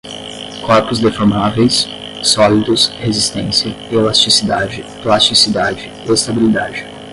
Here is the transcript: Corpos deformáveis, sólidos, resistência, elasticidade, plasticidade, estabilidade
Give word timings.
Corpos 0.65 0.97
deformáveis, 0.97 1.87
sólidos, 2.23 2.87
resistência, 2.99 3.69
elasticidade, 3.93 4.83
plasticidade, 5.03 5.91
estabilidade 6.11 6.83